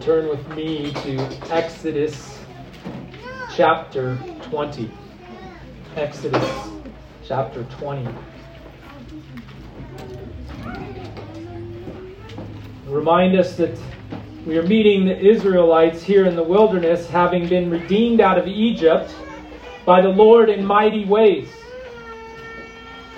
[0.00, 1.18] turn with me to
[1.52, 2.38] Exodus
[3.54, 4.90] chapter 20.
[5.94, 6.70] Exodus
[7.22, 8.08] chapter 20.
[12.86, 13.78] Remind us that
[14.46, 19.14] we are meeting the Israelites here in the wilderness, having been redeemed out of Egypt
[19.84, 21.50] by the Lord in mighty ways.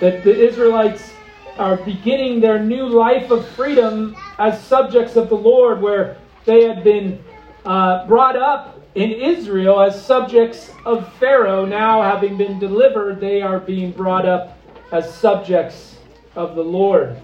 [0.01, 1.13] That the Israelites
[1.57, 6.83] are beginning their new life of freedom as subjects of the Lord, where they had
[6.83, 7.23] been
[7.65, 11.65] uh, brought up in Israel as subjects of Pharaoh.
[11.65, 14.57] Now, having been delivered, they are being brought up
[14.91, 15.97] as subjects
[16.35, 17.17] of the Lord.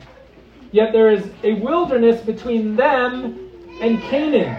[0.72, 3.50] Yet there is a wilderness between them
[3.82, 4.56] and Canaan.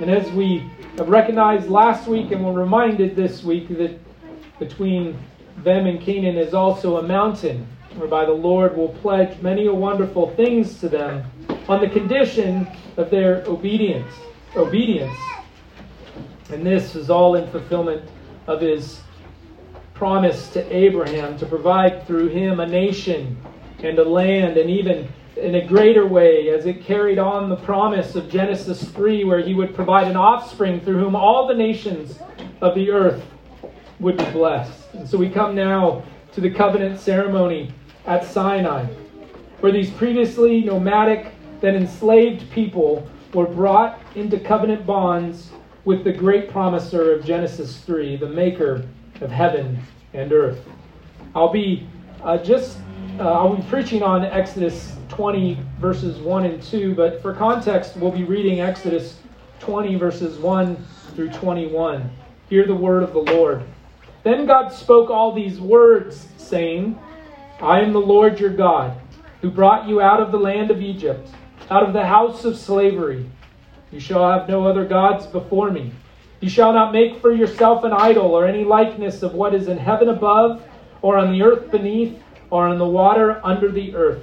[0.00, 3.98] And as we have recognized last week and were reminded this week, that
[4.58, 5.18] between
[5.58, 10.78] them and Canaan is also a mountain, whereby the Lord will pledge many wonderful things
[10.80, 11.24] to them
[11.68, 14.12] on the condition of their obedience.
[14.56, 15.16] Obedience.
[16.50, 18.08] And this is all in fulfillment
[18.46, 19.00] of his
[19.94, 23.36] promise to Abraham to provide through him a nation
[23.82, 28.14] and a land, and even in a greater way as it carried on the promise
[28.14, 32.18] of Genesis 3, where he would provide an offspring through whom all the nations
[32.60, 33.22] of the earth
[34.00, 34.94] would be blessed.
[34.94, 37.72] And so we come now to the covenant ceremony
[38.10, 38.86] at Sinai,
[39.60, 45.50] where these previously nomadic, then enslaved people were brought into covenant bonds
[45.84, 48.84] with the great promiser of Genesis 3, the maker
[49.20, 49.78] of heaven
[50.12, 50.58] and earth.
[51.36, 51.86] I'll be
[52.24, 52.78] uh, just
[53.20, 58.10] uh, I'll be preaching on Exodus 20 verses 1 and 2, but for context, we'll
[58.10, 59.20] be reading Exodus
[59.60, 62.10] 20 verses 1 through 21.
[62.48, 63.62] Hear the word of the Lord.
[64.24, 66.98] Then God spoke all these words, saying,
[67.62, 68.98] I am the Lord your God,
[69.42, 71.28] who brought you out of the land of Egypt,
[71.70, 73.28] out of the house of slavery.
[73.92, 75.92] You shall have no other gods before me.
[76.40, 79.76] You shall not make for yourself an idol or any likeness of what is in
[79.76, 80.62] heaven above,
[81.02, 84.22] or on the earth beneath, or in the water under the earth.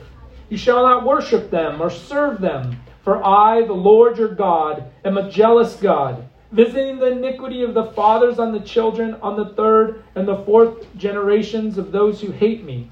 [0.49, 5.17] You shall not worship them or serve them, for I, the Lord your God, am
[5.19, 10.01] a jealous God, visiting the iniquity of the fathers on the children on the third
[10.15, 12.89] and the fourth generations of those who hate me,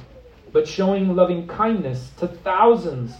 [0.56, 3.14] but showing loving kindness to thousands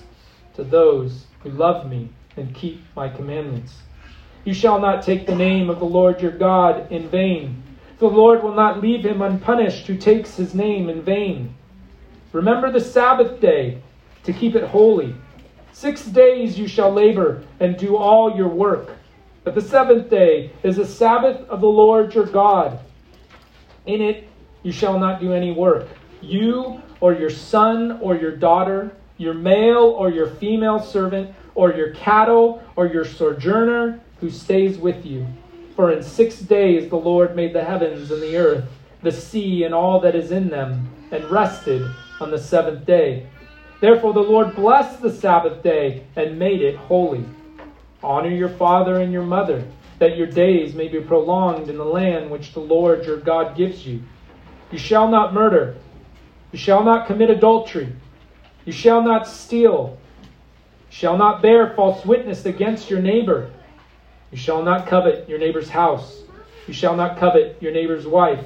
[0.56, 2.08] to those who love me
[2.38, 3.74] and keep my commandments.
[4.46, 7.62] You shall not take the name of the Lord your God in vain.
[8.00, 11.54] The Lord will not leave him unpunished who takes his name in vain.
[12.32, 13.82] Remember the Sabbath day
[14.24, 15.14] to keep it holy.
[15.74, 18.96] Six days you shall labor and do all your work.
[19.44, 22.80] But the seventh day is the Sabbath of the Lord your God.
[23.86, 24.30] In it
[24.64, 25.90] you shall not do any work,
[26.26, 31.92] you or your son or your daughter, your male or your female servant, or your
[31.92, 35.26] cattle or your sojourner who stays with you.
[35.76, 38.66] For in six days the Lord made the heavens and the earth,
[39.02, 43.28] the sea and all that is in them, and rested on the seventh day.
[43.82, 47.26] Therefore, the Lord blessed the Sabbath day and made it holy.
[48.02, 49.64] Honor your father and your mother,
[50.00, 53.86] that your days may be prolonged in the land which the Lord your God gives
[53.86, 54.02] you.
[54.72, 55.76] You shall not murder.
[56.56, 57.90] You shall not commit adultery.
[58.64, 59.98] You shall not steal.
[60.90, 63.52] You shall not bear false witness against your neighbor.
[64.32, 66.22] You shall not covet your neighbor's house.
[66.66, 68.40] You shall not covet your neighbor's wife,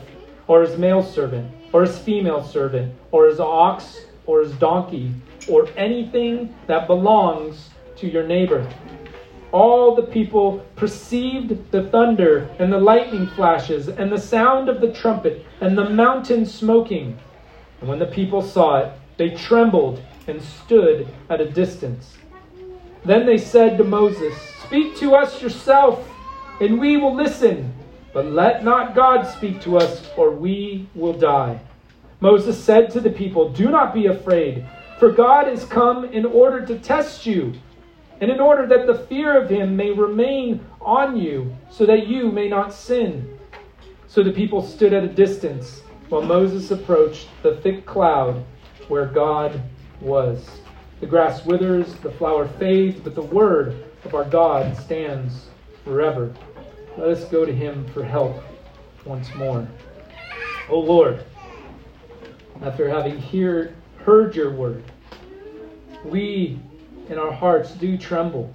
[0.48, 5.14] or his male servant or his female servant, or his ox, or his donkey,
[5.48, 8.68] or anything that belongs to your neighbor.
[9.52, 14.92] All the people perceived the thunder and the lightning flashes and the sound of the
[14.94, 17.16] trumpet and the mountain smoking.
[17.80, 22.18] And when the people saw it, they trembled and stood at a distance.
[23.06, 24.34] Then they said to Moses,
[24.66, 26.08] Speak to us yourself,
[26.60, 27.74] and we will listen.
[28.14, 31.60] But let not God speak to us, or we will die.
[32.22, 34.66] Moses said to the people, Do not be afraid,
[35.00, 37.54] for God is come in order to test you,
[38.20, 42.32] and in order that the fear of him may remain on you, so that you
[42.32, 43.38] may not sin.
[44.08, 48.44] So the people stood at a distance while Moses approached the thick cloud
[48.88, 49.62] where God
[50.02, 50.50] was.
[51.00, 55.46] The grass withers, the flower fades, but the word of our God stands
[55.84, 56.34] forever.
[56.98, 58.44] Let us go to him for help
[59.06, 59.68] once more.
[60.68, 61.26] O oh Lord,
[62.62, 64.84] after having hear, heard your word,
[66.04, 66.60] we
[67.10, 68.54] in our hearts do tremble.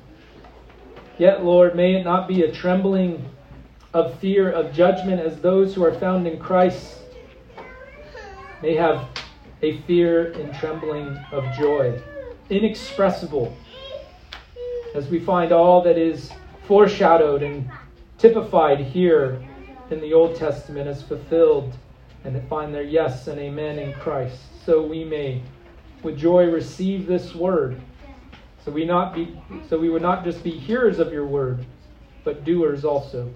[1.18, 3.24] Yet, Lord, may it not be a trembling
[3.94, 6.98] of fear of judgment as those who are found in Christ
[8.64, 9.06] may have
[9.60, 12.00] a fear and trembling of joy,
[12.48, 13.54] inexpressible,
[14.94, 16.30] as we find all that is
[16.66, 17.68] foreshadowed and
[18.16, 19.44] typified here
[19.90, 21.76] in the Old Testament is fulfilled
[22.24, 24.38] and find their yes and amen in Christ.
[24.64, 25.42] So we may
[26.02, 27.78] with joy receive this word.
[28.64, 29.38] So we not be
[29.68, 31.66] so we would not just be hearers of your word,
[32.24, 33.30] but doers also.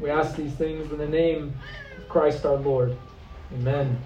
[0.00, 1.54] We ask these things in the name
[1.96, 2.96] of Christ our Lord.
[3.54, 3.96] Amen.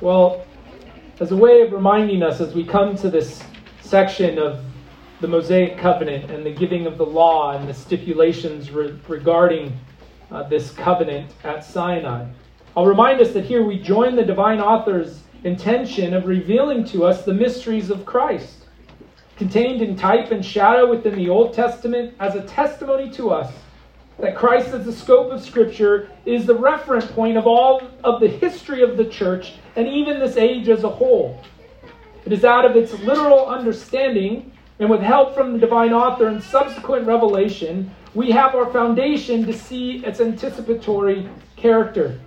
[0.00, 0.44] Well,
[1.20, 3.42] as a way of reminding us as we come to this
[3.80, 4.64] section of
[5.20, 9.78] the Mosaic covenant and the giving of the law and the stipulations re- regarding
[10.32, 12.26] uh, this covenant at Sinai.
[12.76, 17.24] I'll remind us that here we join the divine author's intention of revealing to us
[17.24, 18.66] the mysteries of Christ,
[19.36, 23.52] contained in type and shadow within the Old Testament as a testimony to us
[24.18, 28.28] that Christ, as the scope of Scripture, is the referent point of all of the
[28.28, 31.40] history of the church and even this age as a whole.
[32.24, 36.42] It is out of its literal understanding and with help from the divine author and
[36.42, 42.18] subsequent revelation, we have our foundation to see its anticipatory character.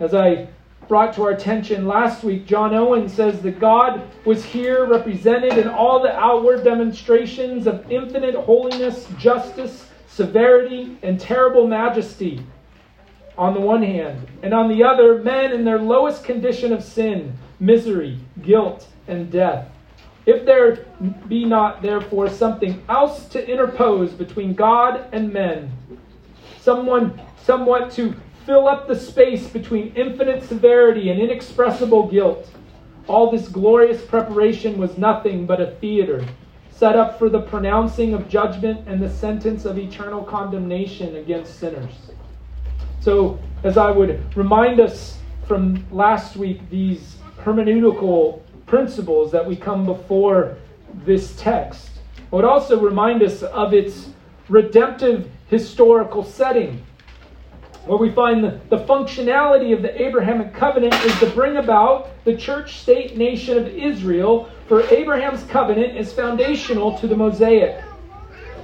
[0.00, 0.48] As I
[0.88, 5.68] brought to our attention last week, John Owen says that God was here represented in
[5.68, 12.44] all the outward demonstrations of infinite holiness, justice, severity, and terrible majesty
[13.38, 17.36] on the one hand, and on the other, men in their lowest condition of sin,
[17.58, 19.68] misery, guilt, and death.
[20.26, 20.86] If there
[21.28, 25.72] be not, therefore, something else to interpose between God and men,
[26.60, 28.14] someone somewhat to
[28.44, 32.50] fill up the space between infinite severity and inexpressible guilt,
[33.08, 36.24] all this glorious preparation was nothing but a theater
[36.74, 41.92] set up for the pronouncing of judgment and the sentence of eternal condemnation against sinners.
[43.00, 49.84] So, as I would remind us from last week, these hermeneutical principles that we come
[49.84, 50.56] before
[51.04, 51.90] this text.
[52.32, 54.08] I would also remind us of its
[54.48, 56.84] redemptive historical setting,
[57.86, 62.36] where we find the, the functionality of the Abrahamic covenant is to bring about the
[62.36, 67.82] church state nation of Israel, for Abraham's covenant is foundational to the Mosaic.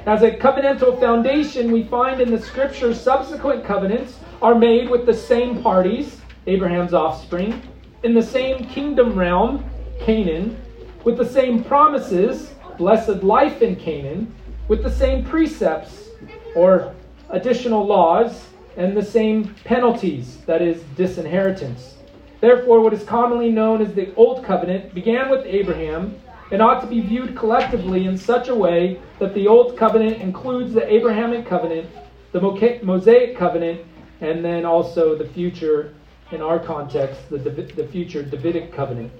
[0.06, 5.14] As a covenantal foundation, we find in the scripture subsequent covenants are made with the
[5.14, 7.60] same parties, Abraham's offspring,
[8.04, 9.68] in the same kingdom realm,
[10.00, 10.56] Canaan,
[11.04, 14.32] with the same promises, blessed life in Canaan,
[14.68, 16.10] with the same precepts
[16.54, 16.94] or
[17.30, 18.46] additional laws,
[18.78, 21.96] and the same penalties, that is, disinheritance.
[22.40, 26.18] Therefore, what is commonly known as the Old Covenant began with Abraham
[26.52, 30.72] and ought to be viewed collectively in such a way that the Old Covenant includes
[30.72, 31.90] the Abrahamic covenant,
[32.30, 33.80] the Mosaic covenant,
[34.20, 35.92] and then also the future,
[36.30, 39.10] in our context, the, the future Davidic covenant.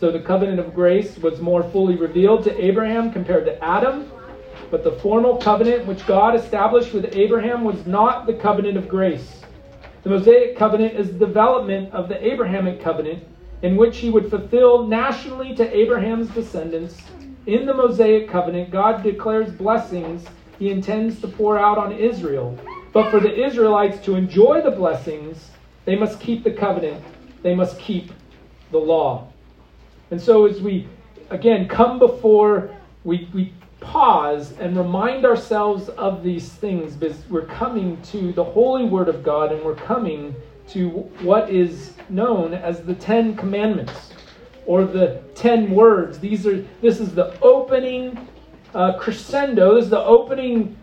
[0.00, 4.10] So the covenant of grace was more fully revealed to Abraham compared to Adam,
[4.70, 9.42] but the formal covenant which God established with Abraham was not the covenant of grace.
[10.02, 13.24] The Mosaic covenant is the development of the Abrahamic covenant
[13.62, 16.96] in which he would fulfill nationally to Abraham's descendants.
[17.46, 20.24] In the Mosaic covenant, God declares blessings
[20.58, 22.58] he intends to pour out on Israel.
[22.92, 25.50] But for the Israelites to enjoy the blessings,
[25.84, 27.02] they must keep the covenant,
[27.42, 28.12] they must keep
[28.70, 29.28] the law.
[30.10, 30.86] And so, as we
[31.30, 32.70] again come before,
[33.04, 38.84] we, we pause and remind ourselves of these things because we're coming to the holy
[38.84, 40.34] word of God and we're coming
[40.68, 40.88] to
[41.20, 44.12] what is known as the Ten Commandments
[44.66, 46.18] or the Ten Words.
[46.18, 48.28] These are this is the opening
[48.74, 49.76] uh, crescendo.
[49.76, 50.76] This is the opening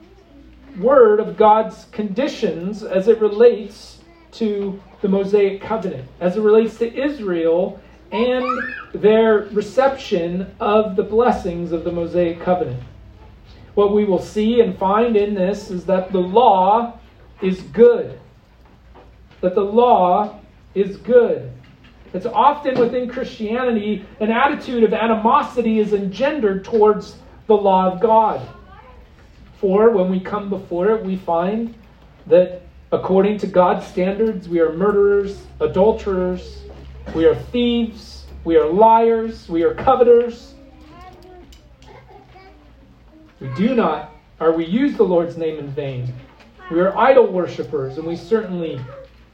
[0.80, 4.00] word of God's conditions as it relates
[4.34, 7.80] to the Mosaic covenant, as it relates to Israel
[8.16, 12.82] and their reception of the blessings of the Mosaic covenant.
[13.74, 16.98] What we will see and find in this is that the law
[17.42, 18.18] is good.
[19.42, 20.40] That the law
[20.74, 21.52] is good.
[22.14, 27.18] It's often within Christianity an attitude of animosity is engendered towards
[27.48, 28.48] the law of God.
[29.60, 31.76] For when we come before it, we find
[32.28, 32.62] that
[32.94, 36.65] according to God's standards, we are murderers, adulterers,
[37.14, 38.26] we are thieves.
[38.44, 39.48] We are liars.
[39.50, 40.54] We are coveters.
[43.40, 46.14] We do not, or we use the Lord's name in vain.
[46.72, 48.80] We are idol worshippers, and we certainly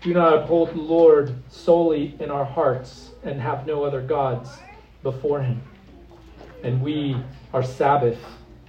[0.01, 4.49] do not uphold the Lord solely in our hearts and have no other gods
[5.03, 5.61] before Him.
[6.63, 7.15] And we
[7.53, 8.17] are Sabbath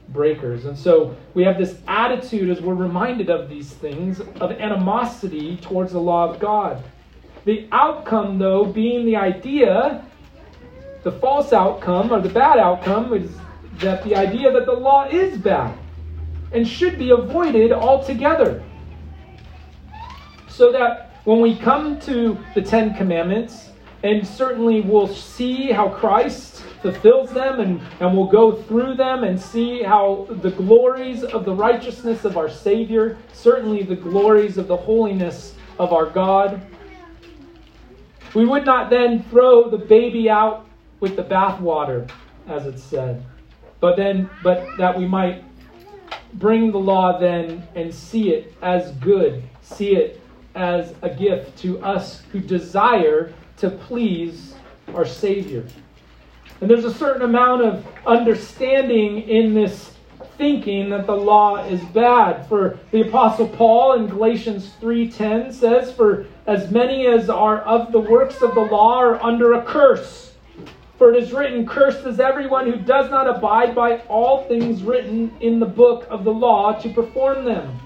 [0.08, 0.66] breakers.
[0.66, 5.92] And so we have this attitude as we're reminded of these things of animosity towards
[5.92, 6.82] the law of God.
[7.44, 10.04] The outcome, though, being the idea,
[11.02, 13.30] the false outcome or the bad outcome is
[13.78, 15.76] that the idea that the law is bad
[16.52, 18.62] and should be avoided altogether.
[20.48, 23.70] So that when we come to the Ten Commandments,
[24.04, 29.40] and certainly we'll see how Christ fulfills them, and, and we'll go through them and
[29.40, 34.76] see how the glories of the righteousness of our Savior, certainly the glories of the
[34.76, 36.60] holiness of our God.
[38.34, 40.66] We would not then throw the baby out
[41.00, 42.10] with the bathwater,
[42.48, 43.24] as it said,
[43.80, 45.44] but then, but that we might
[46.34, 50.20] bring the law then and see it as good, see it
[50.54, 54.54] as a gift to us who desire to please
[54.94, 55.64] our Savior.
[56.60, 59.92] And there's a certain amount of understanding in this
[60.38, 62.46] thinking that the law is bad.
[62.48, 68.00] For the apostle Paul in Galatians 3:10 says, "For as many as are of the
[68.00, 70.34] works of the law are under a curse.
[70.98, 75.32] For it is written, cursed is everyone who does not abide by all things written
[75.40, 77.78] in the book of the law to perform them."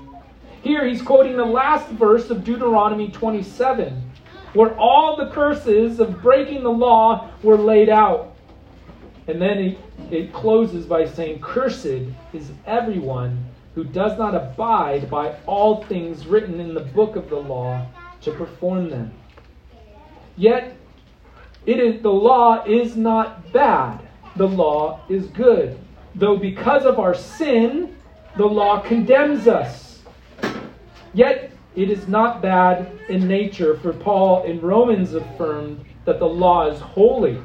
[0.63, 4.03] Here he's quoting the last verse of Deuteronomy 27,
[4.55, 8.33] where all the curses of breaking the law were laid out.
[9.29, 9.77] And then
[10.11, 13.45] it, closes by saying, Cursed is everyone
[13.75, 17.87] who does not abide by all things written in the book of the law
[18.23, 19.13] to perform them.
[20.37, 20.77] Yet,
[21.65, 24.01] it is, the law is not bad.
[24.37, 25.79] The law is good.
[26.15, 27.97] Though because of our sin,
[28.37, 30.03] the law condemns us.
[31.15, 36.69] Yet, it is not bad in nature, for Paul in Romans affirmed that the law
[36.69, 37.39] is holy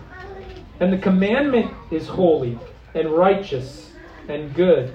[0.80, 2.58] and the commandment is holy
[2.96, 3.92] and righteous
[4.28, 4.94] and good.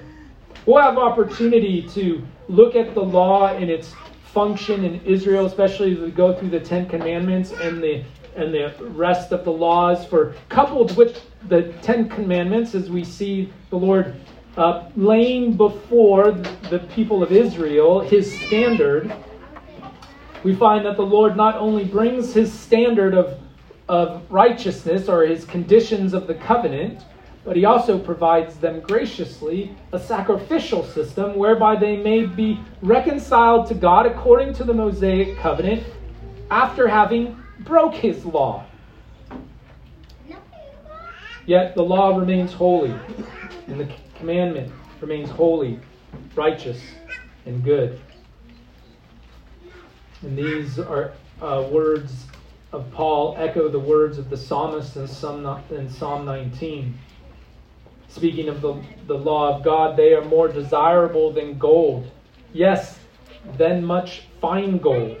[0.65, 3.93] We'll have opportunity to look at the law in its
[4.37, 8.03] function in Israel, especially as we go through the Ten Commandments and the
[8.35, 10.05] and the rest of the laws.
[10.05, 14.13] For coupled with the Ten Commandments, as we see the Lord
[14.55, 16.33] uh, laying before
[16.69, 19.11] the people of Israel His standard,
[20.43, 23.39] we find that the Lord not only brings His standard of
[23.89, 27.01] of righteousness or his conditions of the covenant,
[27.47, 33.73] but he also provides them graciously a sacrificial system whereby they may be reconciled to
[33.73, 35.81] God according to the Mosaic covenant
[36.51, 38.65] after having broke his law.
[41.45, 42.93] Yet the law remains holy,
[43.67, 45.79] and the commandment remains holy,
[46.35, 46.81] righteous,
[47.45, 48.01] and good.
[50.21, 52.25] And these are uh, words
[52.73, 56.99] of Paul echo the words of the psalmist in Psalm, in Psalm 19.
[58.09, 62.09] Speaking of the, the law of God, they are more desirable than gold.
[62.53, 62.97] Yes,
[63.57, 65.17] than much fine gold.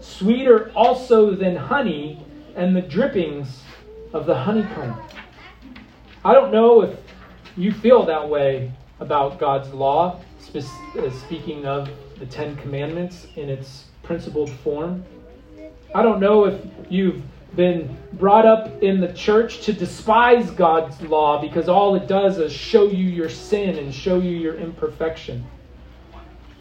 [0.00, 2.24] Sweeter also than honey
[2.56, 3.62] and the drippings
[4.12, 5.00] of the honeycomb.
[6.24, 6.98] I don't know if
[7.56, 10.20] you feel that way about God's law,
[10.54, 11.88] uh, speaking of
[12.18, 15.04] the Ten Commandments in its principled form.
[15.94, 17.22] I don't know if you've
[17.56, 22.52] been brought up in the church to despise God's law because all it does is
[22.52, 25.44] show you your sin and show you your imperfection.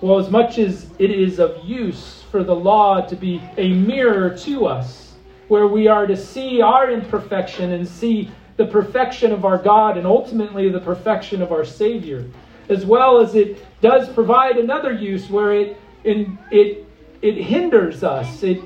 [0.01, 4.37] Well, as much as it is of use for the law to be a mirror
[4.39, 5.13] to us,
[5.47, 10.05] where we are to see our imperfection and see the perfection of our God and
[10.05, 12.25] ultimately the perfection of our Savior,
[12.69, 16.85] as well as it does provide another use where it, in, it,
[17.21, 18.61] it hinders us, it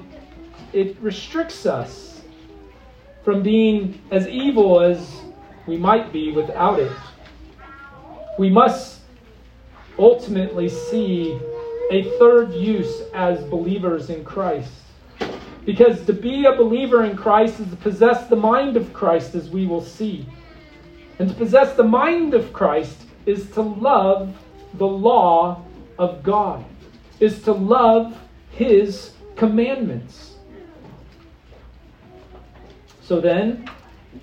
[0.74, 2.17] it restricts us
[3.28, 5.22] from being as evil as
[5.66, 6.94] we might be without it.
[8.40, 9.02] We must
[10.00, 11.38] ultimately see
[11.92, 14.72] a third use as believers in Christ.
[15.66, 19.50] Because to be a believer in Christ is to possess the mind of Christ, as
[19.50, 20.26] we will see.
[21.20, 24.34] And to possess the mind of Christ is to love
[24.76, 25.66] the law
[26.00, 26.64] of God,
[27.20, 28.18] is to love
[28.52, 30.27] His commandments.
[33.08, 33.70] So then,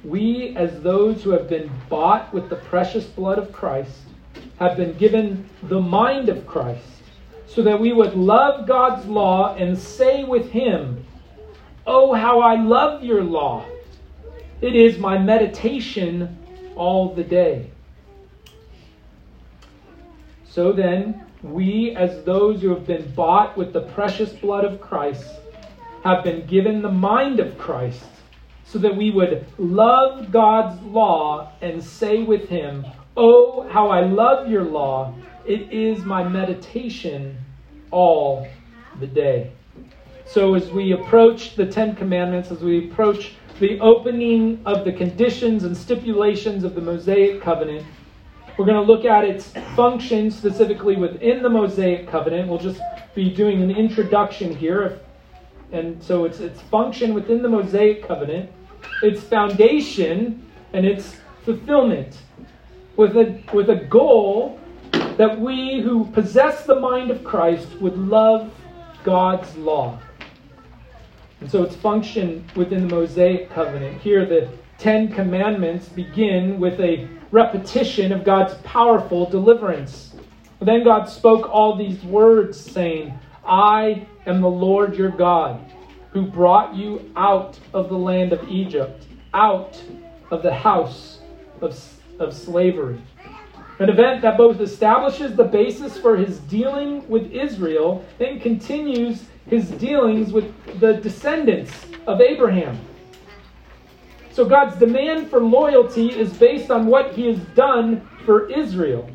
[0.05, 3.97] we, as those who have been bought with the precious blood of Christ,
[4.59, 6.85] have been given the mind of Christ,
[7.47, 11.03] so that we would love God's law and say with Him,
[11.87, 13.65] Oh, how I love your law!
[14.61, 16.37] It is my meditation
[16.77, 17.71] all the day.
[20.47, 25.25] So then, we, as those who have been bought with the precious blood of Christ,
[26.03, 28.05] have been given the mind of Christ
[28.75, 32.85] so that we would love God's law and say with Him,
[33.17, 35.15] Oh, how I love your law!
[35.47, 37.39] It is my meditation
[37.93, 38.49] all
[38.99, 39.53] the day.
[40.27, 45.63] So, as we approach the Ten Commandments, as we approach the opening of the conditions
[45.63, 47.87] and stipulations of the Mosaic covenant,
[48.59, 52.49] We're going to look at its function specifically within the Mosaic covenant.
[52.49, 52.81] We'll just
[53.15, 54.99] be doing an introduction here.
[55.71, 58.51] And so it's its function within the Mosaic covenant,
[59.01, 62.17] its foundation, and its fulfillment.
[62.97, 64.61] With a, with a goal
[64.93, 68.53] that we who possess the mind of Christ would love
[69.03, 69.99] God's law.
[71.41, 74.01] And so its function within the Mosaic covenant.
[74.01, 74.49] Here, the
[74.79, 80.15] Ten Commandments begin with a repetition of God's powerful deliverance.
[80.61, 85.61] Then God spoke all these words, saying, I am the Lord your God,
[86.15, 89.05] who brought you out of the land of Egypt,
[89.35, 89.83] out
[90.31, 91.19] of the house
[91.61, 91.77] of,
[92.21, 93.03] of slavery.
[93.81, 99.69] An event that both establishes the basis for his dealing with Israel and continues his
[99.73, 101.73] dealings with the descendants
[102.07, 102.79] of Abraham.
[104.31, 109.11] So God's demand for loyalty is based on what he has done for Israel.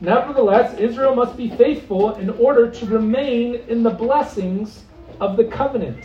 [0.00, 4.82] Nevertheless, Israel must be faithful in order to remain in the blessings
[5.20, 6.04] of the covenant.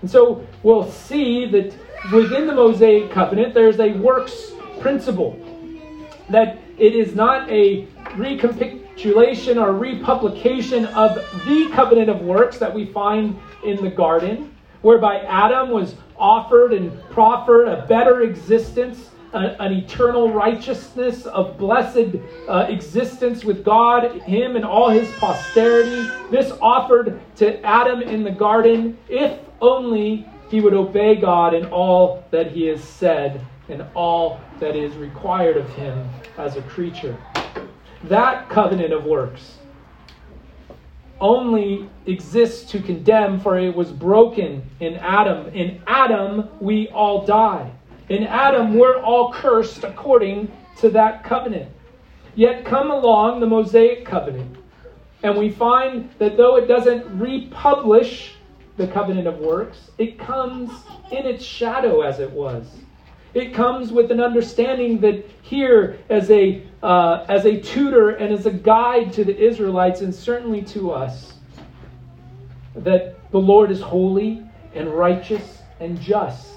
[0.00, 1.74] And so we'll see that
[2.12, 5.38] within the Mosaic covenant, there's a works principle
[6.28, 7.86] that it is not a
[8.16, 11.14] recapitulation or republication of
[11.46, 17.00] the covenant of works that we find in the garden, whereby Adam was offered and
[17.10, 22.16] proffered a better existence, a, an eternal righteousness of blessed
[22.48, 26.08] uh, existence with God, him and all his posterity.
[26.30, 32.24] This offered to Adam in the garden, if only he would obey God in all
[32.30, 37.16] that he has said and all that is required of him as a creature.
[38.04, 39.58] That covenant of works
[41.20, 45.46] only exists to condemn, for it was broken in Adam.
[45.54, 47.70] In Adam, we all die.
[48.08, 51.70] In Adam, we're all cursed according to that covenant.
[52.34, 54.56] Yet come along the Mosaic covenant,
[55.22, 58.34] and we find that though it doesn't republish
[58.76, 60.70] the covenant of works, it comes
[61.10, 62.66] in its shadow as it was.
[63.34, 68.46] It comes with an understanding that here, as a, uh, as a tutor and as
[68.46, 71.34] a guide to the Israelites, and certainly to us,
[72.74, 74.42] that the Lord is holy
[74.74, 76.51] and righteous and just.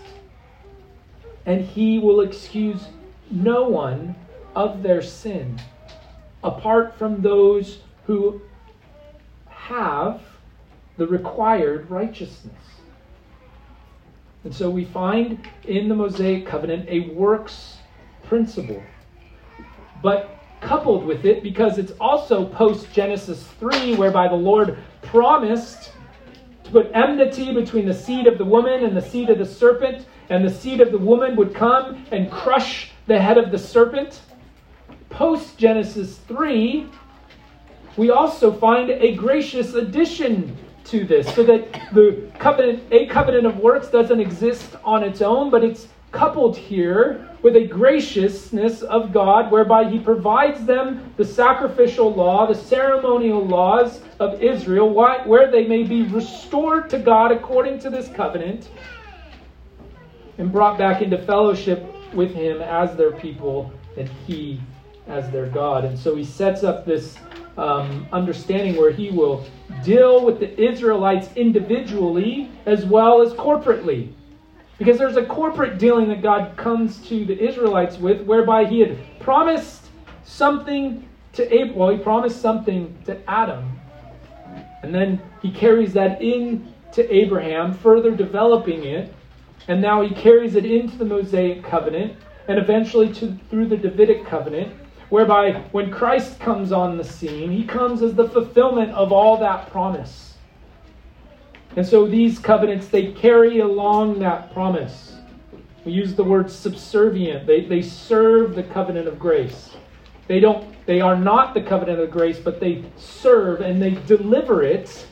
[1.45, 2.87] And he will excuse
[3.29, 4.15] no one
[4.55, 5.59] of their sin
[6.43, 8.41] apart from those who
[9.47, 10.21] have
[10.97, 12.53] the required righteousness.
[14.43, 17.77] And so we find in the Mosaic covenant a works
[18.23, 18.81] principle.
[20.03, 20.29] But
[20.61, 25.91] coupled with it, because it's also post Genesis 3, whereby the Lord promised
[26.63, 30.05] to put enmity between the seed of the woman and the seed of the serpent,
[30.29, 34.21] and the seed of the woman would come and crush the head of the serpent.
[35.09, 36.87] Post Genesis 3,
[37.97, 43.57] we also find a gracious addition to this so that the covenant a covenant of
[43.57, 49.51] works doesn't exist on its own but it's coupled here with a graciousness of God
[49.51, 55.83] whereby he provides them the sacrificial law the ceremonial laws of Israel where they may
[55.83, 58.69] be restored to God according to this covenant
[60.37, 64.59] and brought back into fellowship with him as their people and he
[65.07, 67.17] as their God and so he sets up this
[67.57, 69.45] um, understanding where he will
[69.83, 74.11] deal with the Israelites individually as well as corporately.
[74.77, 78.97] Because there's a corporate dealing that God comes to the Israelites with, whereby he had
[79.19, 79.85] promised
[80.25, 81.75] something to Abraham.
[81.75, 83.79] Well, he promised something to Adam.
[84.83, 89.13] And then he carries that in to Abraham, further developing it.
[89.67, 94.25] And now he carries it into the Mosaic covenant and eventually to, through the Davidic
[94.25, 94.73] covenant
[95.09, 99.69] whereby when Christ comes on the scene, he comes as the fulfillment of all that
[99.71, 100.35] promise.
[101.75, 105.17] And so these covenants, they carry along that promise.
[105.83, 107.45] We use the word subservient.
[107.45, 109.75] They, they serve the covenant of grace.
[110.27, 114.63] They don't they are not the covenant of grace, but they serve and they deliver
[114.63, 115.07] it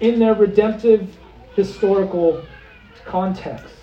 [0.00, 1.16] in their redemptive
[1.54, 2.42] historical
[3.08, 3.74] context.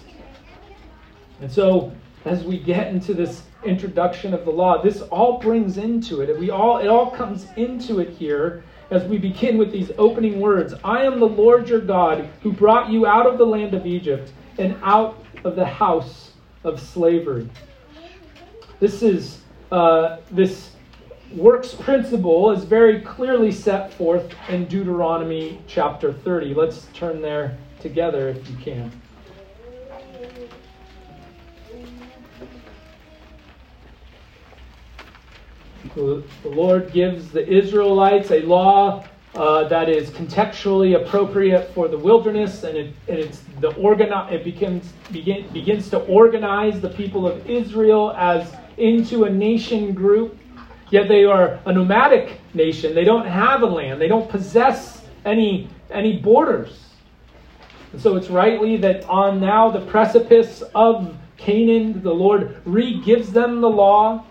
[1.41, 1.91] And so
[2.25, 4.81] as we get into this introduction of the law.
[4.81, 6.39] This all brings into it.
[6.39, 10.73] We all it all comes into it here as we begin with these opening words.
[10.83, 14.31] I am the Lord your God who brought you out of the land of Egypt
[14.57, 16.31] and out of the house
[16.63, 17.49] of slavery.
[18.79, 20.71] This is uh, this
[21.35, 26.53] works principle is very clearly set forth in Deuteronomy chapter 30.
[26.53, 28.91] Let's turn there together if you can.
[35.93, 42.63] The Lord gives the Israelites a law uh, that is contextually appropriate for the wilderness,
[42.63, 47.50] and, it, and it's the organi- it begins, begin, begins to organize the people of
[47.50, 50.38] Israel as into a nation group.
[50.89, 52.93] Yet they are a nomadic nation.
[52.93, 54.00] They don't have a land.
[54.00, 56.86] They don't possess any, any borders.
[57.91, 63.32] And so it's rightly that on now the precipice of Canaan, the Lord re gives
[63.32, 64.26] them the law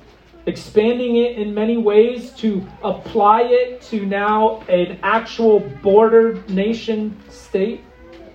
[0.46, 7.82] expanding it in many ways to apply it to now an actual bordered nation state.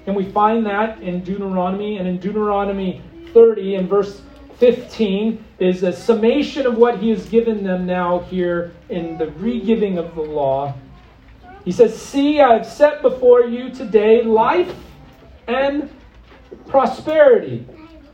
[0.07, 3.01] And we find that in Deuteronomy and in Deuteronomy
[3.33, 4.21] 30 and verse
[4.57, 9.97] 15 is a summation of what he has given them now here in the regiving
[9.97, 10.73] of the law.
[11.63, 14.73] He says, See, I have set before you today life
[15.47, 15.89] and
[16.67, 17.65] prosperity,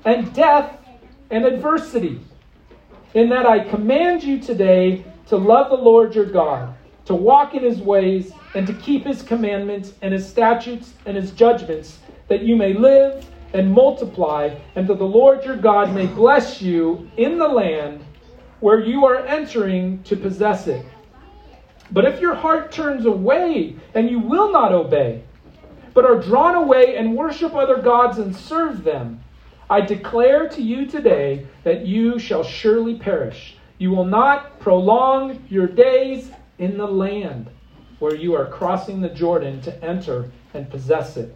[0.03, 0.77] and death
[1.31, 2.19] and adversity
[3.15, 6.75] in that I command you today to love the Lord your God,
[7.05, 11.31] to walk in his ways, and to keep his commandments and his statutes and his
[11.31, 16.61] judgments, that you may live and multiply, and that the Lord your God may bless
[16.61, 18.03] you in the land
[18.59, 20.85] where you are entering to possess it.
[21.91, 25.23] But if your heart turns away and you will not obey,
[25.93, 29.23] but are drawn away and worship other gods and serve them,
[29.69, 33.57] I declare to you today that you shall surely perish.
[33.79, 37.49] You will not prolong your days in the land
[37.97, 41.35] where you are crossing the Jordan to enter and possess it.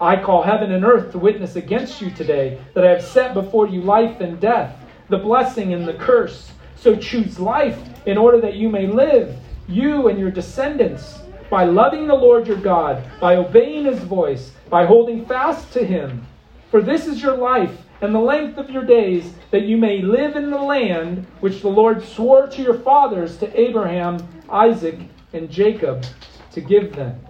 [0.00, 3.66] I call heaven and earth to witness against you today that I have set before
[3.66, 4.76] you life and death,
[5.08, 6.52] the blessing and the curse.
[6.76, 9.34] So choose life in order that you may live,
[9.66, 14.84] you and your descendants, by loving the Lord your God, by obeying his voice, by
[14.84, 16.26] holding fast to him
[16.72, 20.36] for this is your life and the length of your days, that you may live
[20.36, 24.98] in the land which the Lord swore to your fathers, to Abraham, Isaac,
[25.34, 26.02] and Jacob,
[26.50, 27.20] to give them.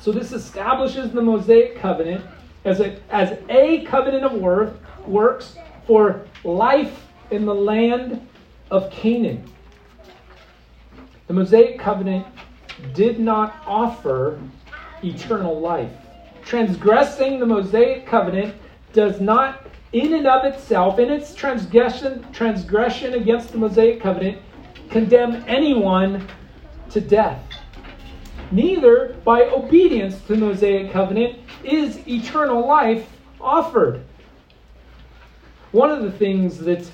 [0.00, 2.24] So this establishes the Mosaic covenant
[2.64, 4.76] as a, as a covenant of work,
[5.08, 5.56] works
[5.88, 8.24] for life in the land
[8.70, 9.44] of Canaan.
[11.26, 12.28] The Mosaic covenant
[12.94, 14.40] did not offer
[15.02, 15.90] eternal life
[16.44, 18.54] transgressing the Mosaic covenant
[18.92, 24.38] does not, in and of itself, in its transgression, transgression against the Mosaic covenant,
[24.90, 26.26] condemn anyone
[26.90, 27.42] to death.
[28.50, 33.08] Neither, by obedience to the Mosaic covenant, is eternal life
[33.40, 34.04] offered.
[35.72, 36.90] One of the things that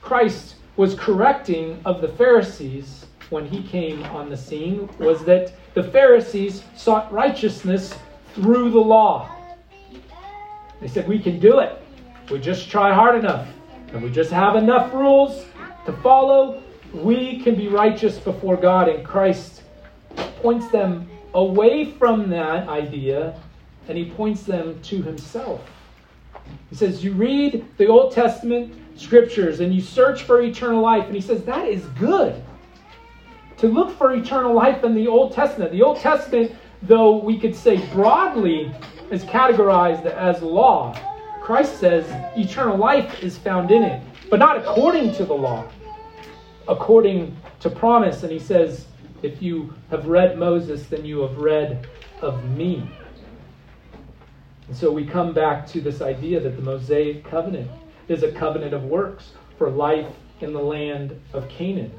[0.00, 5.82] Christ was correcting of the Pharisees when he came on the scene was that the
[5.82, 7.94] Pharisees sought righteousness
[8.34, 9.30] through the law.
[10.80, 11.80] They said, We can do it.
[12.30, 13.48] We just try hard enough.
[13.92, 15.46] And we just have enough rules
[15.86, 16.62] to follow.
[16.92, 18.88] We can be righteous before God.
[18.88, 19.62] And Christ
[20.42, 23.38] points them away from that idea
[23.88, 25.60] and he points them to himself.
[26.68, 31.06] He says, You read the Old Testament scriptures and you search for eternal life.
[31.06, 32.42] And he says, That is good.
[33.58, 35.72] To look for eternal life in the Old Testament.
[35.72, 38.74] The Old Testament though we could say broadly
[39.10, 40.96] is categorized as law,
[41.42, 45.66] Christ says eternal life is found in it, but not according to the law,
[46.68, 48.22] according to promise.
[48.22, 48.86] And he says,
[49.22, 51.86] if you have read Moses, then you have read
[52.22, 52.88] of me.
[54.68, 57.70] And so we come back to this idea that the Mosaic covenant
[58.08, 60.06] is a covenant of works for life
[60.40, 61.92] in the land of Canaan.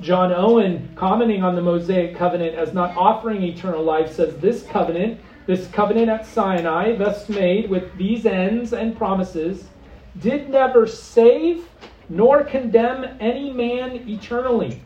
[0.00, 5.20] John Owen, commenting on the Mosaic covenant as not offering eternal life, says this covenant,
[5.46, 9.64] this covenant at Sinai, thus made with these ends and promises,
[10.18, 11.68] did never save
[12.08, 14.82] nor condemn any man eternally.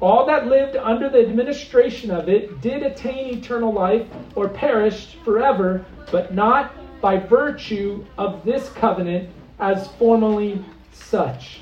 [0.00, 5.84] All that lived under the administration of it did attain eternal life or perished forever,
[6.12, 11.60] but not by virtue of this covenant as formally such.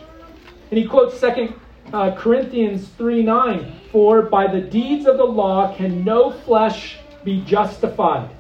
[0.70, 1.54] And he quotes 2
[1.92, 7.42] uh, Corinthians 3 9, for by the deeds of the law can no flesh be
[7.42, 8.30] justified.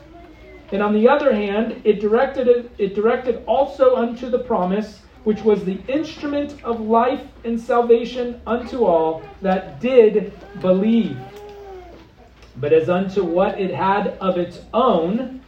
[0.72, 5.42] And on the other hand, it directed, it, it directed also unto the promise, which
[5.42, 11.18] was the instrument of life and salvation unto all that did believe.
[12.56, 15.42] But as unto what it had of its own,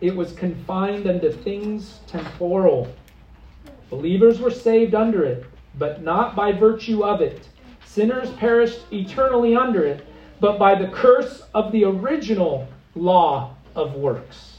[0.00, 2.88] it was confined unto things temporal.
[3.90, 7.48] Believers were saved under it but not by virtue of it.
[7.84, 10.06] Sinners perished eternally under it,
[10.40, 14.58] but by the curse of the original law of works.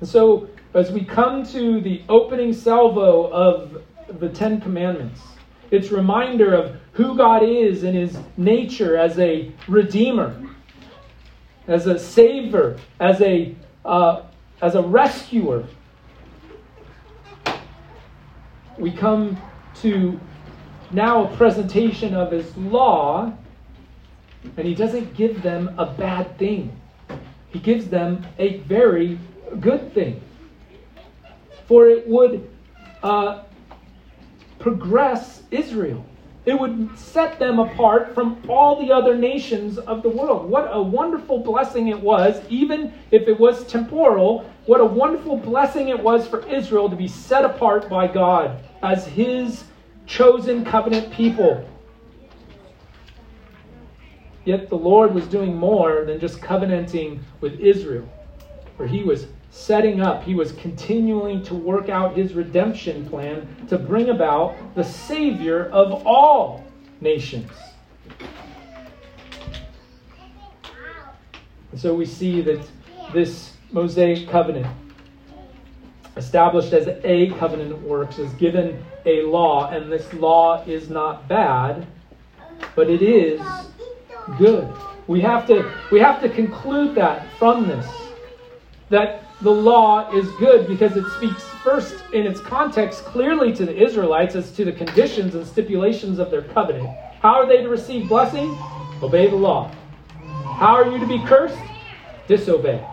[0.00, 3.82] And so, as we come to the opening salvo of
[4.20, 5.20] the Ten Commandments,
[5.70, 10.40] It's reminder of who God is in his nature as a redeemer,
[11.66, 14.22] as a savior, as a uh,
[14.62, 15.64] as a rescuer.
[18.78, 19.36] We come
[19.82, 20.18] to
[20.90, 23.32] now a presentation of his law,
[24.56, 26.78] and he doesn't give them a bad thing.
[27.48, 29.18] He gives them a very
[29.60, 30.20] good thing.
[31.66, 32.50] For it would
[33.02, 33.42] uh,
[34.58, 36.04] progress Israel.
[36.46, 40.50] It would set them apart from all the other nations of the world.
[40.50, 45.88] What a wonderful blessing it was, even if it was temporal, what a wonderful blessing
[45.88, 49.64] it was for Israel to be set apart by God as his
[50.06, 51.66] chosen covenant people.
[54.44, 58.06] Yet the Lord was doing more than just covenanting with Israel,
[58.76, 63.78] for he was setting up, he was continuing to work out his redemption plan to
[63.78, 66.62] bring about the Savior of all
[67.00, 67.50] nations.
[71.72, 72.68] And so we see that
[73.14, 74.66] this Mosaic covenant,
[76.16, 81.86] established as a covenant works, is given a law, and this law is not bad,
[82.76, 83.40] but it is
[84.38, 84.72] good.
[85.06, 87.86] We have to, we have to conclude that from this.
[88.90, 93.76] That the law is good because it speaks first in its context clearly to the
[93.76, 96.88] Israelites as to the conditions and stipulations of their covenant.
[97.20, 98.56] How are they to receive blessing?
[99.02, 99.70] Obey the law.
[100.56, 101.58] How are you to be cursed?
[102.28, 102.86] Disobey.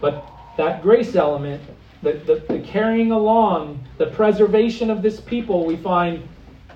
[0.00, 1.62] But that grace element,
[2.02, 6.28] the, the, the carrying along, the preservation of this people, we find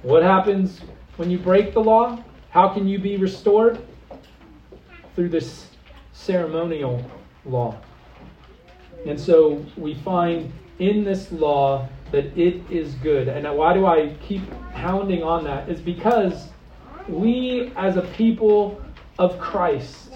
[0.02, 0.80] what happens
[1.16, 2.22] when you break the law?
[2.50, 3.84] How can you be restored?
[5.16, 5.66] Through this
[6.12, 7.04] ceremonial
[7.44, 7.76] law.
[9.04, 13.26] And so we find in this law that it is good.
[13.26, 14.42] And why do I keep
[14.74, 15.68] pounding on that?
[15.68, 16.50] Is because
[17.08, 18.80] we, as a people
[19.18, 20.12] of Christ,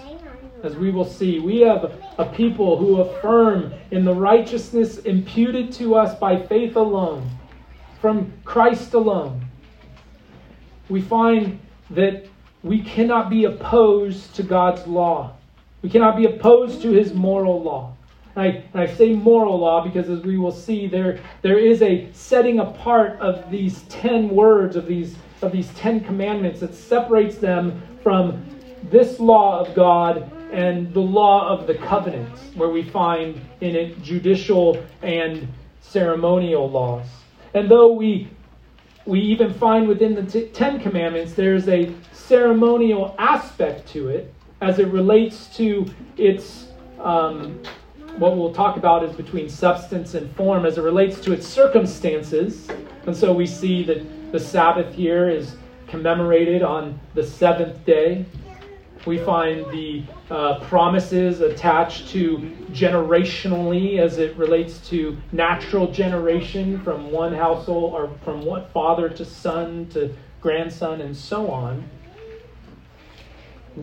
[0.63, 5.95] as we will see, we have a people who affirm in the righteousness imputed to
[5.95, 7.29] us by faith alone,
[8.01, 9.45] from Christ alone.
[10.89, 11.59] We find
[11.91, 12.25] that
[12.63, 15.33] we cannot be opposed to God's law.
[15.81, 17.95] We cannot be opposed to his moral law.
[18.35, 21.81] And I, and I say moral law because, as we will see, there, there is
[21.81, 27.37] a setting apart of these ten words, of these, of these ten commandments, that separates
[27.37, 28.43] them from
[28.89, 34.01] this law of God and the law of the covenants, where we find in it
[34.01, 35.47] judicial and
[35.81, 37.05] ceremonial laws.
[37.53, 38.29] And though we
[39.05, 44.87] we even find within the Ten Commandments there's a ceremonial aspect to it, as it
[44.87, 45.85] relates to
[46.17, 46.67] its
[46.99, 47.61] um,
[48.17, 52.67] what we'll talk about is between substance and form as it relates to its circumstances.
[53.05, 55.55] And so we see that the Sabbath here is
[55.87, 58.25] commemorated on the seventh day.
[59.07, 62.37] We find the uh, promises attached to
[62.71, 69.23] generationally as it relates to natural generation from one household or from one father to
[69.23, 71.89] son to grandson and so on.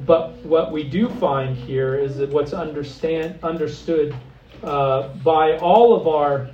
[0.06, 4.14] But what we do find here is that what's understand, understood
[4.62, 6.50] uh, by all of our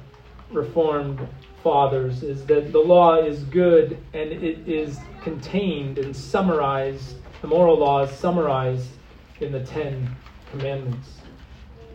[0.53, 1.29] Reformed
[1.63, 7.79] fathers is that the law is good and it is contained and summarized, the moral
[7.79, 8.89] law is summarized
[9.41, 10.17] in the Ten
[10.51, 11.21] Commandments.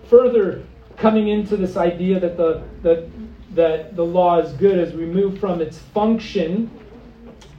[0.09, 0.63] Further,
[0.97, 3.09] coming into this idea that the, that,
[3.55, 6.69] that the law is good as we move from its function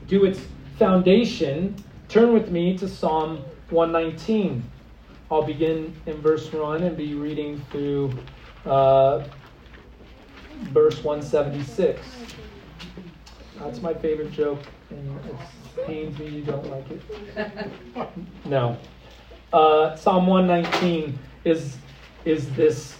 [0.09, 0.41] to its
[0.77, 1.75] foundation,
[2.09, 4.63] turn with me to Psalm 119.
[5.29, 8.17] I'll begin in verse 1 and be reading through
[8.65, 9.25] uh,
[10.71, 11.99] verse 176.
[13.59, 15.35] That's my favorite joke, and it
[15.85, 18.11] pains me you don't like it.
[18.45, 18.77] No.
[19.53, 21.77] Uh, Psalm 119 is,
[22.25, 22.95] is this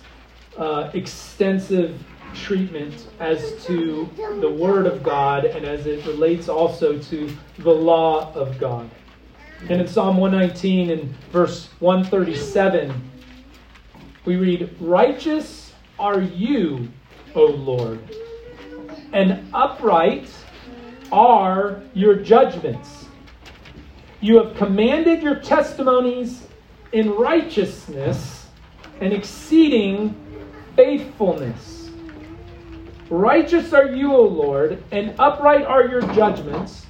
[0.57, 2.01] uh, extensive
[2.33, 4.09] treatment as to
[4.39, 8.89] the Word of God and as it relates also to the law of God.
[9.69, 12.93] And in Psalm 119 and verse 137,
[14.25, 16.89] we read, Righteous are you,
[17.33, 17.99] O Lord,
[19.13, 20.29] and upright
[21.11, 23.05] are your judgments.
[24.19, 26.47] You have commanded your testimonies
[26.91, 28.47] in righteousness
[28.99, 30.15] and exceeding
[30.75, 31.89] faithfulness.
[33.09, 36.85] Righteous are you, O Lord, and upright are your judgments.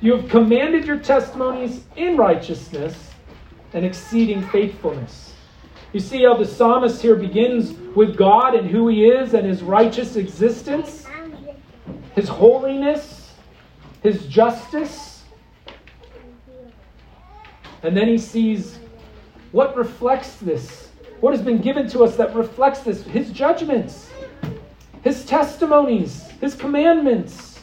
[0.00, 3.10] You have commanded your testimonies in righteousness
[3.72, 5.32] and exceeding faithfulness.
[5.92, 9.62] You see how the psalmist here begins with God and who he is and his
[9.62, 11.06] righteous existence,
[12.14, 13.15] his holiness,
[14.06, 15.24] his justice.
[17.82, 18.78] And then he sees
[19.52, 20.90] what reflects this.
[21.20, 23.02] What has been given to us that reflects this?
[23.02, 24.10] His judgments,
[25.02, 27.58] his testimonies, his commandments.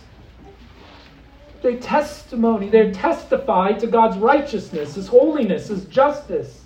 [1.61, 6.65] They testimony, they testify to God's righteousness, his holiness, his justice.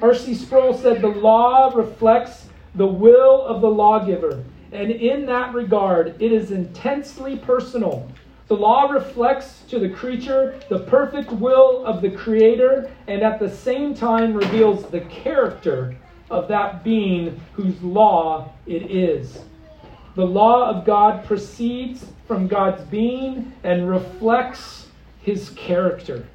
[0.00, 0.34] R.C.
[0.34, 4.42] Sproul said the law reflects the will of the lawgiver.
[4.72, 8.10] And in that regard, it is intensely personal.
[8.48, 13.50] The law reflects to the creature the perfect will of the Creator and at the
[13.50, 15.94] same time reveals the character
[16.30, 19.40] of that being whose law it is.
[20.14, 24.88] The law of God proceeds from God's being and reflects
[25.20, 26.26] his character.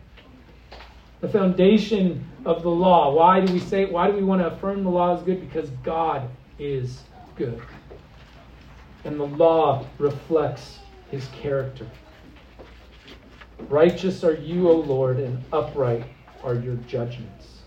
[1.21, 3.11] The foundation of the law.
[3.13, 5.41] Why do we say why do we want to affirm the law is good?
[5.41, 7.01] Because God is
[7.35, 7.59] good.
[9.03, 10.77] And the law reflects
[11.09, 11.87] his character.
[13.69, 16.03] Righteous are you, O Lord, and upright
[16.43, 17.61] are your judgments.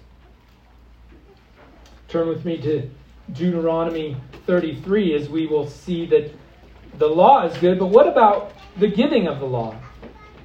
[2.09, 2.89] Turn with me to
[3.33, 6.33] Deuteronomy 33 as we will see that
[6.99, 9.75] the law is good, but what about the giving of the law?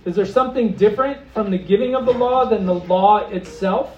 [0.06, 3.98] Is there something different from the giving of the law than the law itself?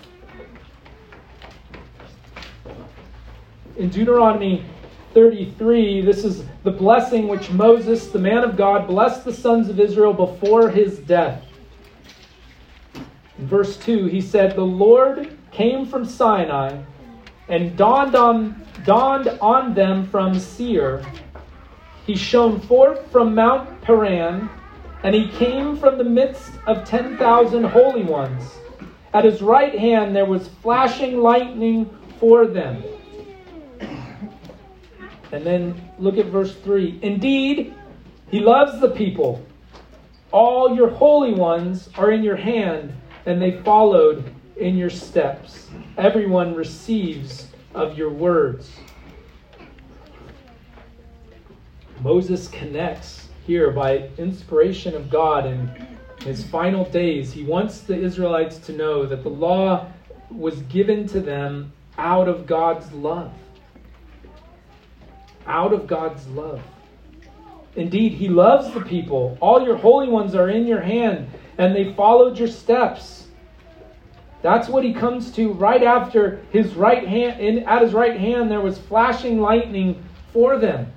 [3.77, 4.65] In Deuteronomy
[5.13, 9.79] 33, this is the blessing which Moses, the man of God, blessed the sons of
[9.79, 11.43] Israel before his death.
[13.37, 16.81] In verse 2, he said, The Lord came from Sinai
[17.47, 21.05] and dawned on, dawned on them from Seir.
[22.05, 24.49] He shone forth from Mount Paran,
[25.03, 28.55] and he came from the midst of 10,000 holy ones.
[29.13, 32.83] At his right hand there was flashing lightning for them.
[35.33, 36.99] And then look at verse 3.
[37.01, 37.73] Indeed,
[38.29, 39.43] he loves the people.
[40.31, 42.93] All your holy ones are in your hand,
[43.25, 45.69] and they followed in your steps.
[45.97, 48.71] Everyone receives of your words.
[52.01, 55.87] Moses connects here by inspiration of God in
[56.23, 57.33] his final days.
[57.33, 59.87] He wants the Israelites to know that the law
[60.29, 63.33] was given to them out of God's love
[65.47, 66.61] out of God's love.
[67.75, 69.37] Indeed, He loves the people.
[69.41, 73.23] All your holy ones are in your hand, and they followed your steps.
[74.43, 78.51] That's what he comes to right after his right hand in at his right hand
[78.51, 80.03] there was flashing lightning
[80.33, 80.91] for them.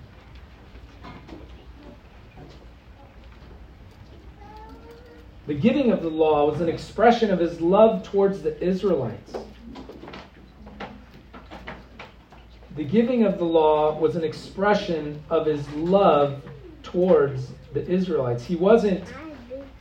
[5.46, 9.36] The giving of the law was an expression of his love towards the Israelites.
[12.76, 16.42] The giving of the law was an expression of his love
[16.82, 18.44] towards the Israelites.
[18.44, 19.02] He wasn't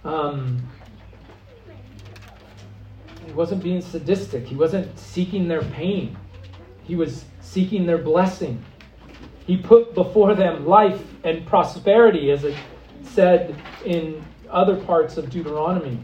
[0.05, 0.65] um,
[3.25, 4.45] he wasn't being sadistic.
[4.45, 6.15] He wasn't seeking their pain.
[6.83, 8.63] He was seeking their blessing.
[9.45, 12.55] He put before them life and prosperity, as it
[13.03, 16.01] said in other parts of Deuteronomy.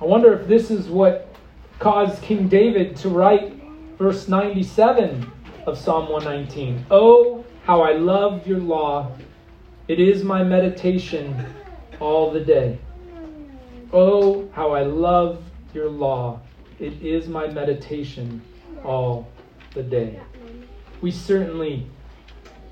[0.00, 1.34] I wonder if this is what
[1.78, 3.63] caused King David to write
[4.04, 5.32] verse 97
[5.64, 6.84] of Psalm 119.
[6.90, 9.10] Oh, how I love your law.
[9.88, 11.34] It is my meditation
[12.00, 12.78] all the day.
[13.94, 16.42] Oh, how I love your law.
[16.78, 18.42] It is my meditation
[18.84, 19.26] all
[19.72, 20.20] the day.
[21.00, 21.86] We certainly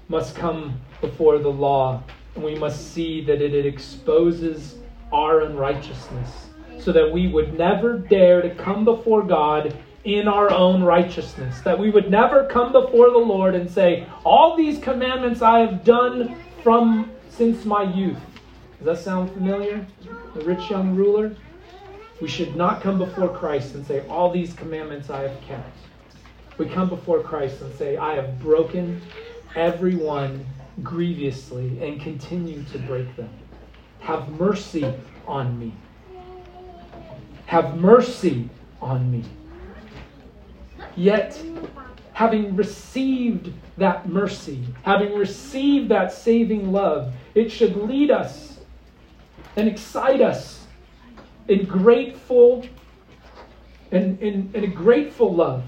[0.09, 2.03] must come before the law
[2.35, 4.77] and we must see that it exposes
[5.11, 10.83] our unrighteousness so that we would never dare to come before God in our own
[10.83, 11.61] righteousness.
[11.61, 15.85] That we would never come before the Lord and say, All these commandments I have
[15.85, 18.19] done from since my youth.
[18.79, 19.87] Does that sound familiar?
[20.35, 21.37] The rich young ruler?
[22.21, 25.77] We should not come before Christ and say, All these commandments I have kept.
[26.59, 29.01] We come before Christ and say, I have broken
[29.55, 30.45] every one
[30.83, 33.31] grievously and continue to break them.
[34.01, 34.93] Have mercy
[35.27, 35.73] on me.
[37.47, 38.49] Have mercy
[38.81, 39.25] on me.
[40.97, 41.41] Yet,
[42.13, 48.59] having received that mercy, having received that saving love, it should lead us
[49.57, 50.67] and excite us
[51.49, 52.67] in grateful
[53.91, 55.65] and in, in a grateful love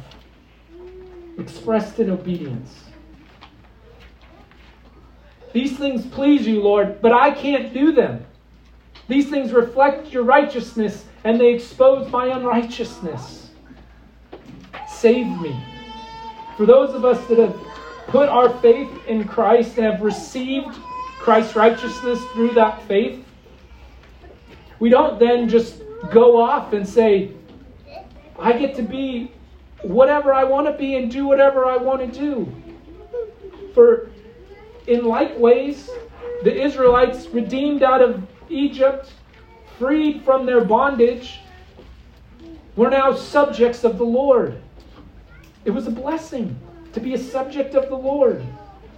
[1.39, 2.85] expressed in obedience.
[5.53, 8.25] These things please you, Lord, but I can't do them.
[9.09, 13.43] These things reflect your righteousness and they expose my unrighteousness
[15.05, 15.55] save me.
[16.57, 17.55] For those of us that have
[18.07, 20.75] put our faith in Christ and have received
[21.19, 23.23] Christ's righteousness through that faith,
[24.79, 27.33] we don't then just go off and say,
[28.39, 29.31] I get to be
[29.83, 32.51] whatever I want to be and do whatever I want to do.
[33.75, 34.09] For
[34.87, 35.91] in like ways,
[36.45, 39.13] the Israelites redeemed out of Egypt,
[39.79, 41.41] freed from their bondage,
[42.75, 44.63] were now subjects of the Lord.
[45.65, 46.59] It was a blessing
[46.93, 48.45] to be a subject of the Lord.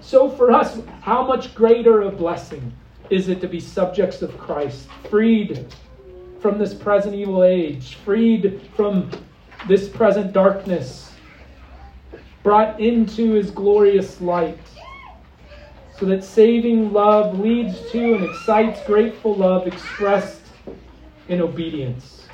[0.00, 2.72] So for us, how much greater a blessing
[3.08, 5.66] is it to be subjects of Christ, freed
[6.40, 9.10] from this present evil age, freed from
[9.68, 11.12] this present darkness,
[12.42, 14.58] brought into his glorious light,
[15.98, 20.42] so that saving love leads to and excites grateful love expressed
[21.28, 22.26] in obedience.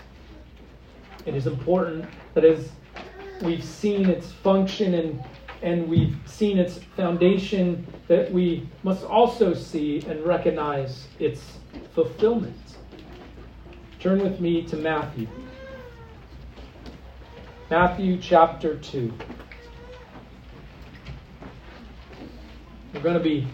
[1.24, 2.70] It is important that as
[3.42, 5.24] we've seen its function and,
[5.62, 11.58] and we've seen its foundation, that we must also see and recognize its
[11.94, 12.56] fulfillment.
[14.00, 15.28] Turn with me to Matthew.
[17.70, 19.12] Matthew chapter 2.
[22.92, 23.46] We're going to be,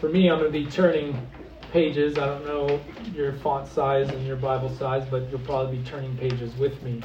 [0.00, 1.26] for me, I'm going to be turning
[1.72, 2.18] pages.
[2.18, 2.80] I don't know
[3.12, 7.02] your font size and your Bible size, but you'll probably be turning pages with me.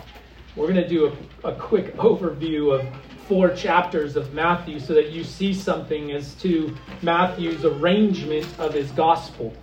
[0.56, 2.86] We're going to do a, a quick overview of
[3.28, 8.92] four chapters of Matthew so that you see something as to Matthew's arrangement of his
[8.92, 9.54] gospel.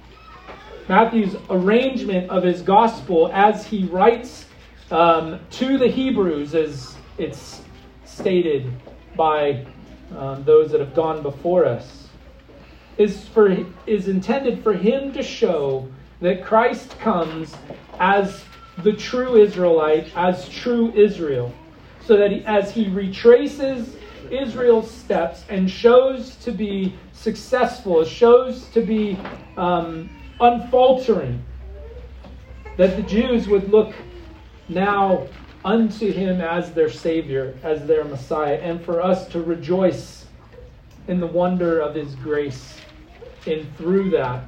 [0.88, 4.46] Matthew's arrangement of his gospel as he writes
[4.90, 7.62] um, to the Hebrews, as it's
[8.04, 8.72] stated
[9.14, 9.64] by
[10.16, 12.08] um, those that have gone before us,
[12.98, 15.88] is, for, is intended for him to show
[16.20, 17.54] that Christ comes
[18.00, 18.44] as
[18.82, 21.52] the true Israelite, as true Israel,
[22.04, 23.96] so that he, as he retraces
[24.30, 29.18] Israel's steps and shows to be successful, shows to be
[29.56, 30.08] um,
[30.40, 31.42] unfaltering,
[32.76, 33.94] that the Jews would look
[34.68, 35.26] now
[35.64, 40.26] unto him as their Savior, as their Messiah, and for us to rejoice
[41.08, 42.80] in the wonder of his grace,
[43.46, 44.44] and through that,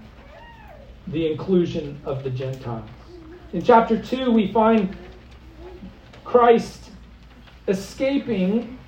[1.09, 2.89] the inclusion of the Gentiles.
[3.53, 4.97] In chapter 2, we find
[6.25, 6.91] Christ
[7.69, 8.79] escaping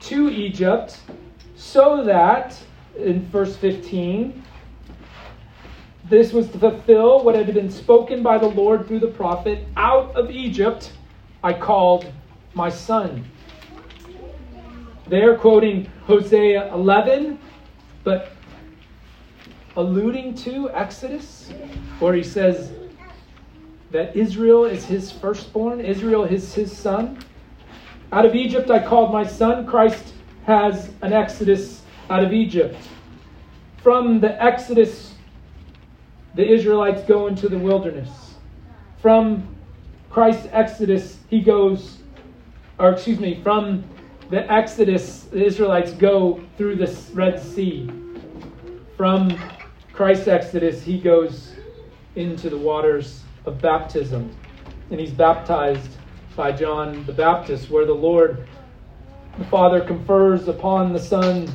[0.00, 0.98] to Egypt
[1.54, 2.60] so that,
[2.98, 4.42] in verse 15,
[6.08, 10.14] this was to fulfill what had been spoken by the Lord through the prophet Out
[10.16, 10.92] of Egypt
[11.44, 12.12] I called
[12.52, 13.24] my son.
[15.06, 17.38] They're quoting Hosea 11,
[18.02, 18.32] but
[19.76, 21.52] alluding to Exodus,
[22.00, 22.72] where he says
[23.94, 27.16] that Israel is his firstborn, Israel is his son.
[28.10, 29.64] Out of Egypt I called my son.
[29.68, 30.14] Christ
[30.46, 32.76] has an Exodus out of Egypt.
[33.76, 35.14] From the Exodus
[36.34, 38.34] the Israelites go into the wilderness.
[39.00, 39.46] From
[40.10, 41.98] Christ's Exodus, he goes,
[42.80, 43.84] or excuse me, from
[44.28, 47.88] the Exodus, the Israelites go through the Red Sea.
[48.96, 49.38] From
[49.92, 51.52] Christ's Exodus, he goes
[52.16, 54.34] into the waters of baptism.
[54.90, 55.90] And he's baptized
[56.36, 58.48] by John the Baptist, where the Lord,
[59.38, 61.48] the Father, confers upon the Son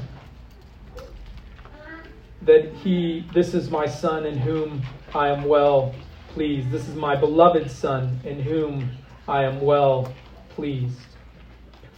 [2.42, 4.82] that he, this is my son in whom
[5.14, 5.94] I am well
[6.30, 6.72] pleased.
[6.72, 8.90] This is my beloved son in whom
[9.28, 10.14] I am well
[10.50, 11.00] pleased.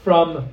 [0.03, 0.49] From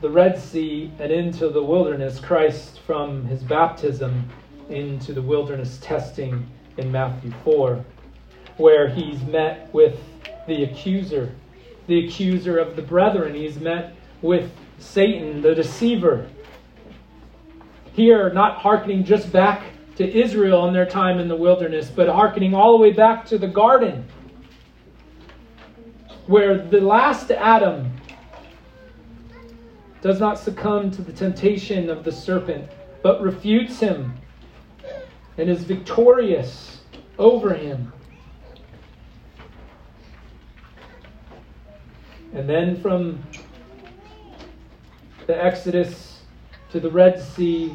[0.00, 4.28] the Red Sea and into the wilderness, Christ from his baptism
[4.68, 7.84] into the wilderness testing in Matthew 4,
[8.56, 9.98] where he's met with
[10.46, 11.34] the accuser,
[11.86, 13.34] the accuser of the brethren.
[13.34, 16.28] He's met with Satan, the deceiver
[17.92, 19.62] here not hearkening just back
[19.96, 23.38] to Israel in their time in the wilderness, but hearkening all the way back to
[23.38, 24.06] the garden,
[26.26, 27.92] where the last Adam
[30.00, 32.70] does not succumb to the temptation of the serpent,
[33.02, 34.14] but refutes him
[35.40, 36.82] and is victorious
[37.18, 37.90] over him.
[42.34, 43.22] And then from
[45.26, 46.20] the Exodus
[46.70, 47.74] to the Red Sea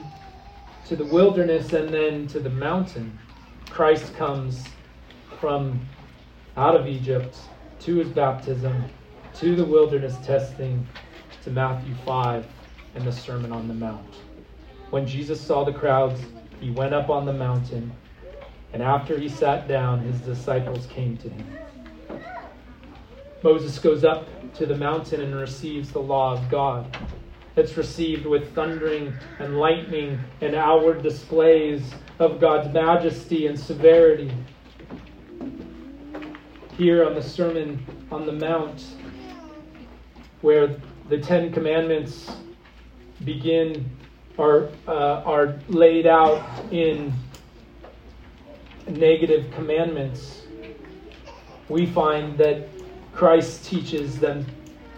[0.85, 3.17] to the wilderness and then to the mountain.
[3.71, 4.63] Christ comes
[5.39, 5.81] from
[6.57, 7.35] out of Egypt
[7.79, 8.85] to his baptism,
[9.33, 10.87] to the wilderness testing,
[11.43, 12.45] to Matthew 5
[12.93, 14.13] and the Sermon on the Mount.
[14.91, 16.21] When Jesus saw the crowds,
[16.59, 17.91] he went up on the mountain,
[18.73, 21.47] and after he sat down, his disciples came to him.
[23.43, 26.97] Moses goes up to the mountain and receives the law of God.
[27.55, 34.31] It's received with thundering and lightning and outward displays of God's majesty and severity.
[36.77, 38.83] Here on the Sermon on the Mount,
[40.41, 40.75] where
[41.07, 42.29] the Ten Commandments
[43.23, 43.89] begin
[44.37, 47.13] are, uh, are laid out in
[48.87, 50.43] negative commandments,
[51.69, 52.67] we find that
[53.13, 54.45] Christ teaches them,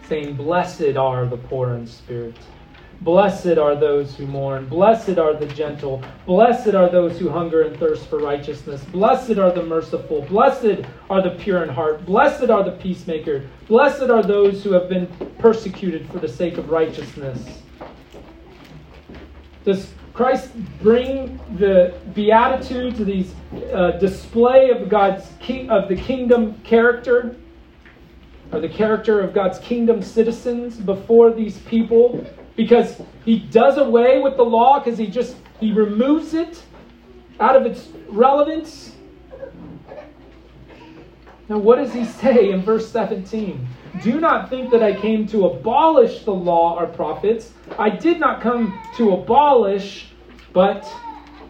[0.08, 2.36] saying, Blessed are the poor in spirit.
[3.02, 4.68] Blessed are those who mourn.
[4.68, 6.04] Blessed are the gentle.
[6.26, 8.84] Blessed are those who hunger and thirst for righteousness.
[8.86, 10.24] Blessed are the merciful.
[10.24, 12.04] Blessed are the pure in heart.
[12.08, 13.48] Blessed are the peacemaker.
[13.68, 15.06] Blessed are those who have been
[15.38, 17.62] persecuted for the sake of righteousness.
[19.68, 20.52] Does Christ
[20.82, 23.34] bring the beatitudes, these
[23.74, 27.36] uh, display of God's king, of the kingdom character,
[28.54, 34.38] or the character of God's kingdom citizens before these people because he does away with
[34.38, 36.64] the law because he just he removes it
[37.42, 38.96] out of its relevance.
[41.50, 43.66] Now, what does he say in verse 17?
[44.02, 47.54] Do not think that I came to abolish the law or prophets.
[47.80, 50.10] I did not come to abolish,
[50.52, 50.94] but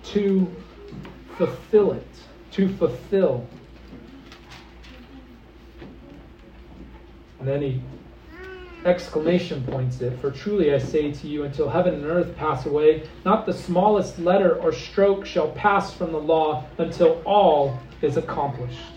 [0.03, 0.55] to
[1.37, 2.07] fulfill it.
[2.51, 3.47] To fulfill.
[7.39, 7.81] And then he
[8.85, 10.17] exclamation points it.
[10.21, 14.17] For truly I say to you, until heaven and earth pass away, not the smallest
[14.19, 18.96] letter or stroke shall pass from the law until all is accomplished.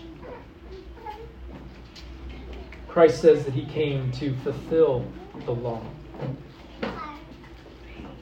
[2.91, 5.05] Christ says that he came to fulfill
[5.45, 5.81] the law.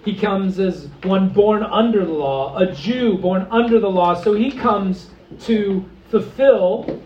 [0.06, 4.14] He comes as one born under the law, a Jew born under the law.
[4.14, 5.10] So he comes
[5.42, 7.02] to fulfill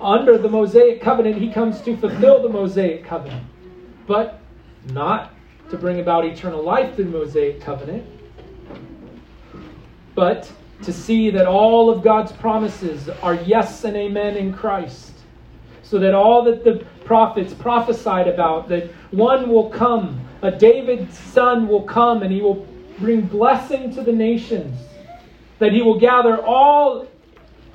[0.00, 3.46] under the Mosaic covenant, he comes to fulfill the Mosaic covenant,
[4.06, 4.40] but
[4.90, 5.32] not
[5.70, 8.04] to bring about eternal life through the Mosaic covenant,
[10.14, 15.13] but to see that all of God's promises are yes and amen in Christ.
[15.84, 21.68] So that all that the prophets prophesied about, that one will come, a David's son
[21.68, 22.66] will come, and he will
[22.98, 24.78] bring blessing to the nations,
[25.58, 27.06] that he will gather all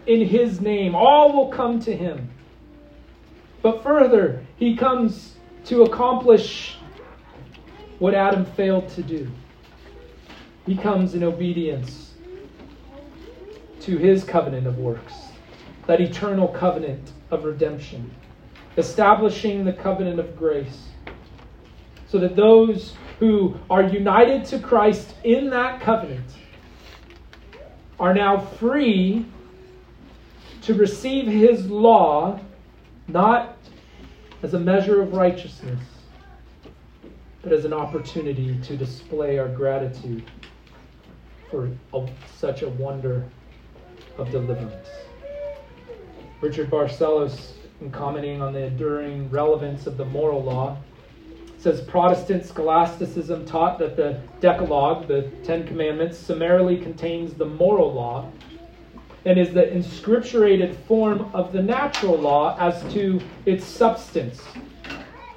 [0.08, 0.96] in his name.
[0.96, 2.30] All will come to him.
[3.62, 5.36] But further, he comes
[5.66, 6.78] to accomplish
[8.00, 9.30] what Adam failed to do.
[10.66, 12.14] He comes in obedience
[13.82, 15.14] to his covenant of works,
[15.90, 18.12] that eternal covenant of redemption,
[18.78, 20.90] establishing the covenant of grace,
[22.08, 26.30] so that those who are united to Christ in that covenant
[28.00, 29.26] are now free
[30.62, 32.40] to receive his law
[33.08, 33.58] not
[34.44, 35.82] as a measure of righteousness,
[37.42, 40.24] but as an opportunity to display our gratitude
[41.50, 41.68] for
[42.38, 43.28] such a wonder
[44.20, 44.88] of deliverance.
[46.42, 50.78] Richard Barcellos, in commenting on the enduring relevance of the moral law,
[51.58, 58.32] says Protestant scholasticism taught that the Decalogue, the Ten Commandments, summarily contains the moral law
[59.26, 64.42] and is the inscripturated form of the natural law as to its substance.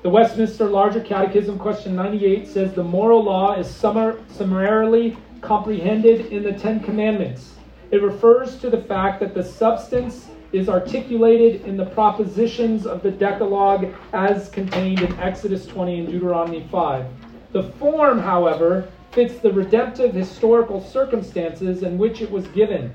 [0.02, 6.44] The Westminster Larger Catechism, question 98, says the moral law is summar- summarily comprehended in
[6.44, 7.54] the Ten Commandments.
[7.90, 13.10] It refers to the fact that the substance is articulated in the propositions of the
[13.10, 17.06] Decalogue as contained in Exodus 20 and Deuteronomy 5.
[17.52, 22.92] The form, however, fits the redemptive historical circumstances in which it was given.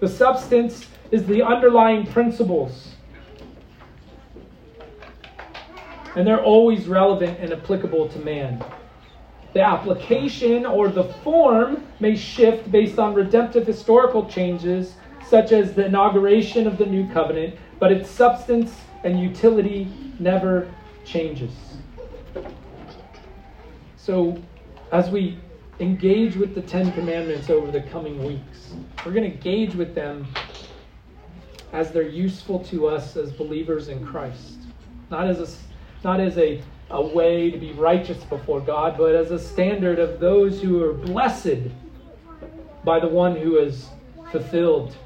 [0.00, 2.94] The substance is the underlying principles.
[6.16, 8.64] And they're always relevant and applicable to man.
[9.52, 14.94] The application or the form may shift based on redemptive historical changes,
[15.30, 18.74] such as the inauguration of the new covenant, but its substance
[19.04, 19.86] and utility
[20.18, 20.68] never
[21.04, 21.52] changes.
[23.96, 24.36] So,
[24.90, 25.38] as we
[25.78, 28.74] engage with the Ten Commandments over the coming weeks.
[29.04, 30.26] We're going to engage with them
[31.72, 34.58] as they're useful to us as believers in Christ.
[35.10, 36.60] Not as a, not as a,
[36.90, 40.92] a way to be righteous before God, but as a standard of those who are
[40.92, 41.70] blessed
[42.84, 43.88] by the one who has
[44.32, 44.96] fulfilled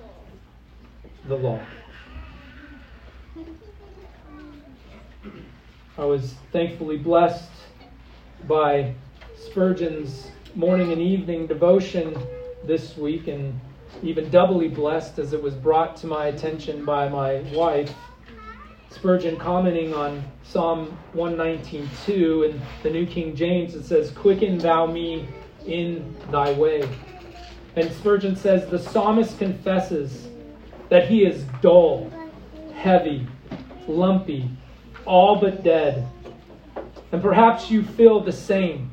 [1.28, 1.60] the law.
[5.96, 7.48] I was thankfully blessed
[8.48, 8.94] by
[9.36, 12.16] Spurgeon's morning and evening devotion
[12.64, 13.58] this week, and
[14.02, 17.94] even doubly blessed as it was brought to my attention by my wife.
[18.90, 25.28] Spurgeon commenting on Psalm 119.2 in the New King James, it says, Quicken thou me
[25.66, 26.88] in thy way.
[27.76, 30.28] And Spurgeon says, The psalmist confesses
[30.94, 32.08] that he is dull,
[32.72, 33.26] heavy,
[33.88, 34.48] lumpy,
[35.04, 36.06] all but dead.
[37.10, 38.92] And perhaps you feel the same.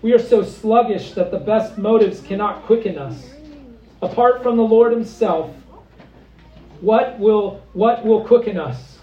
[0.00, 3.28] We are so sluggish that the best motives cannot quicken us.
[4.00, 5.50] Apart from the Lord Himself,
[6.80, 8.96] what will, what will quicken us?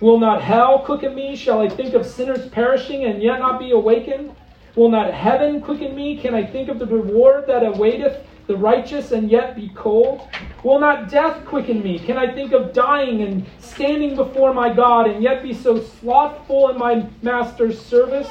[0.00, 1.36] Will not hell quicken me?
[1.36, 4.34] Shall I think of sinners perishing and yet not be awakened?
[4.74, 6.18] Will not heaven quicken me?
[6.18, 10.28] Can I think of the reward that awaiteth the righteous and yet be cold?
[10.62, 11.98] Will not death quicken me?
[11.98, 16.68] Can I think of dying and standing before my God and yet be so slothful
[16.70, 18.30] in my master's service?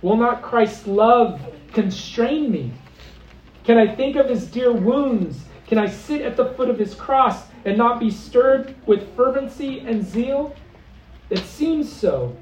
[0.00, 1.40] Will not Christ's love
[1.72, 2.72] constrain me?
[3.64, 5.44] Can I think of his dear wounds?
[5.66, 9.80] Can I sit at the foot of his cross and not be stirred with fervency
[9.80, 10.54] and zeal?
[11.28, 12.36] It seems so.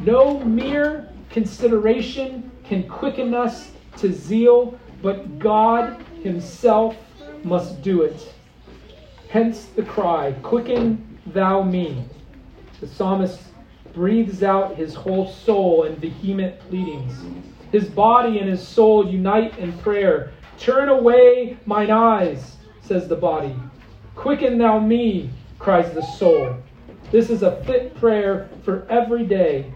[0.00, 6.96] No mere consideration can quicken us to zeal, but God Himself
[7.44, 8.34] must do it.
[9.28, 12.04] Hence the cry, Quicken thou me.
[12.80, 13.40] The psalmist
[13.94, 17.14] breathes out his whole soul in vehement pleadings.
[17.70, 20.32] His body and his soul unite in prayer.
[20.58, 23.56] Turn away mine eyes, says the body.
[24.14, 26.56] Quicken thou me, cries the soul.
[27.10, 29.72] This is a fit prayer for every day.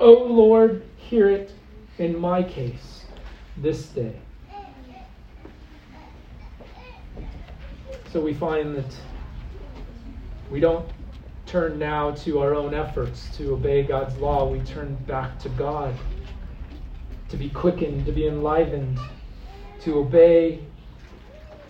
[0.00, 1.52] O oh Lord, hear it
[1.98, 3.04] in my case
[3.56, 4.14] this day.
[8.12, 8.96] So we find that
[10.50, 10.88] we don't
[11.44, 14.48] turn now to our own efforts to obey God's law.
[14.48, 15.94] We turn back to God
[17.28, 18.98] to be quickened, to be enlivened,
[19.82, 20.60] to obey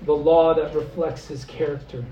[0.03, 2.05] the law that reflects his character.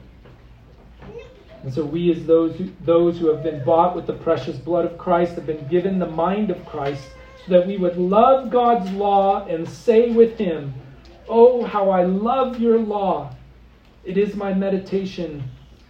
[1.62, 4.84] And so we, as those who, those who have been bought with the precious blood
[4.84, 7.08] of Christ, have been given the mind of Christ,
[7.44, 10.74] so that we would love God's law and say with him,
[11.28, 13.35] Oh, how I love your law.
[14.06, 15.42] It is my meditation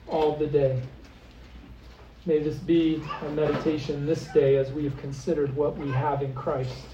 [0.08, 0.80] all the day.
[2.24, 6.32] May this be our meditation this day as we have considered what we have in
[6.32, 6.86] Christ.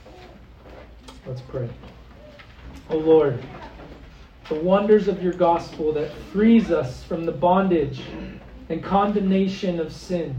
[1.24, 1.70] Let's pray.
[2.90, 3.40] O oh Lord,
[4.48, 8.02] the wonders of your gospel that frees us from the bondage
[8.68, 10.34] and condemnation of sin.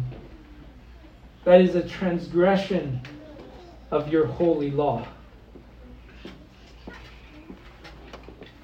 [1.46, 3.00] That is a transgression
[3.90, 5.08] of your holy law.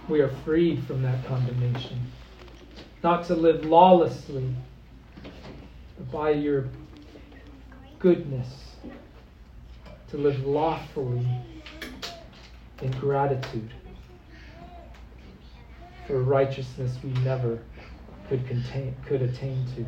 [0.10, 2.08] We are freed from that condemnation.
[3.04, 4.56] Not to live lawlessly,
[5.24, 6.68] but by your
[8.00, 8.76] goodness,
[10.10, 11.28] to live lawfully
[12.82, 13.70] in gratitude
[16.08, 17.60] for righteousness we never
[18.30, 19.86] could contain could attain to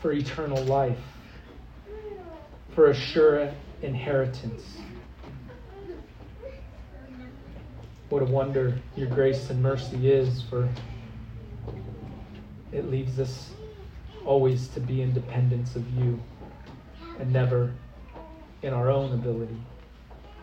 [0.00, 0.98] for eternal life
[2.74, 3.52] for a sure
[3.82, 4.62] inheritance
[8.08, 10.68] what a wonder your grace and mercy is for
[12.72, 13.50] it leaves us
[14.24, 16.20] always to be in dependence of you
[17.18, 17.74] and never
[18.62, 19.60] in our own ability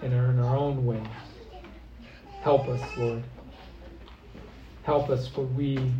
[0.01, 1.05] and in our own ways
[2.41, 3.23] help us lord
[4.83, 5.93] Help us, for we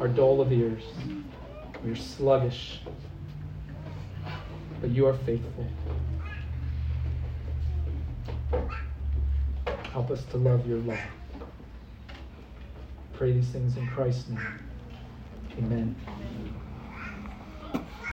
[0.00, 0.82] are dull of ears.
[1.84, 2.80] We are sluggish.
[4.80, 5.66] But you are faithful.
[9.96, 10.98] Help us to love your law.
[13.14, 14.58] Pray these things in Christ's name.
[15.56, 15.96] Amen.